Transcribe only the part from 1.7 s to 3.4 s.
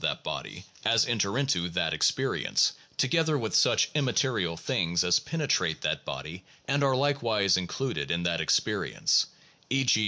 that experience, together